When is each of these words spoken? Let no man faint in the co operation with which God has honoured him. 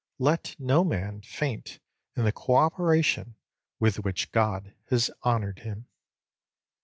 Let 0.17 0.55
no 0.57 0.83
man 0.83 1.21
faint 1.21 1.79
in 2.15 2.23
the 2.23 2.31
co 2.31 2.55
operation 2.55 3.35
with 3.79 3.97
which 3.99 4.31
God 4.31 4.73
has 4.89 5.11
honoured 5.23 5.59
him. 5.59 5.85